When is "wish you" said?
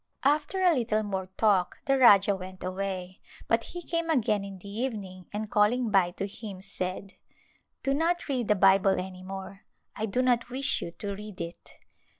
10.49-10.89